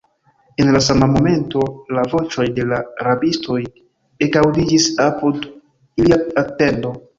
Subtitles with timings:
[0.61, 1.59] En la sama momento
[1.97, 3.59] la voĉoj de la rabistoj
[4.29, 5.49] ekaŭdiĝis apud
[6.03, 6.23] ilia
[6.59, 6.99] tendo.